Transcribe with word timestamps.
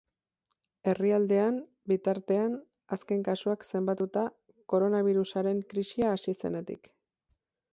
Herrialdean, 0.91 1.59
bitartean, 1.91 2.55
azken 2.97 3.21
kasuak 3.29 3.67
zenbatuta, 3.75 4.25
koronabirusaren 4.75 5.63
krisia 5.75 6.11
hasi 6.17 6.37
zenetik. 6.43 6.91